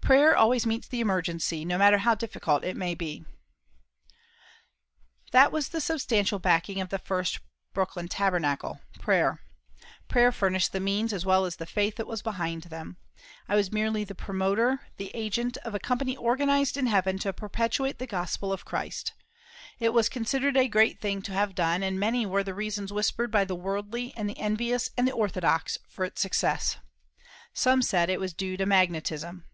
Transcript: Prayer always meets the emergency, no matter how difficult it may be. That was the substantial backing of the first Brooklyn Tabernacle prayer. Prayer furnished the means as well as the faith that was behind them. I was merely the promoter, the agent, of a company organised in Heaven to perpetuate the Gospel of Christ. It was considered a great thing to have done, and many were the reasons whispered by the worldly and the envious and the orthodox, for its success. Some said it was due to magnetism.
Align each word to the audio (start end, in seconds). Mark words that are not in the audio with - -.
Prayer 0.00 0.36
always 0.36 0.66
meets 0.66 0.88
the 0.88 0.98
emergency, 0.98 1.64
no 1.64 1.78
matter 1.78 1.98
how 1.98 2.12
difficult 2.16 2.64
it 2.64 2.76
may 2.76 2.92
be. 2.92 3.24
That 5.30 5.52
was 5.52 5.68
the 5.68 5.80
substantial 5.80 6.40
backing 6.40 6.80
of 6.80 6.88
the 6.88 6.98
first 6.98 7.38
Brooklyn 7.72 8.08
Tabernacle 8.08 8.80
prayer. 8.98 9.42
Prayer 10.08 10.32
furnished 10.32 10.72
the 10.72 10.80
means 10.80 11.12
as 11.12 11.24
well 11.24 11.44
as 11.44 11.54
the 11.54 11.66
faith 11.66 11.94
that 11.96 12.08
was 12.08 12.20
behind 12.20 12.62
them. 12.64 12.96
I 13.48 13.54
was 13.54 13.70
merely 13.70 14.02
the 14.02 14.16
promoter, 14.16 14.80
the 14.96 15.12
agent, 15.14 15.56
of 15.58 15.72
a 15.72 15.78
company 15.78 16.16
organised 16.16 16.76
in 16.76 16.86
Heaven 16.86 17.16
to 17.20 17.32
perpetuate 17.32 18.00
the 18.00 18.06
Gospel 18.08 18.52
of 18.52 18.64
Christ. 18.64 19.12
It 19.78 19.90
was 19.92 20.08
considered 20.08 20.56
a 20.56 20.66
great 20.66 20.98
thing 21.00 21.22
to 21.22 21.32
have 21.32 21.54
done, 21.54 21.84
and 21.84 21.98
many 22.00 22.26
were 22.26 22.42
the 22.42 22.54
reasons 22.54 22.92
whispered 22.92 23.30
by 23.30 23.44
the 23.44 23.54
worldly 23.54 24.12
and 24.16 24.28
the 24.28 24.36
envious 24.40 24.90
and 24.96 25.06
the 25.06 25.12
orthodox, 25.12 25.78
for 25.88 26.04
its 26.04 26.20
success. 26.20 26.78
Some 27.54 27.82
said 27.82 28.10
it 28.10 28.18
was 28.20 28.34
due 28.34 28.56
to 28.56 28.66
magnetism. 28.66 29.44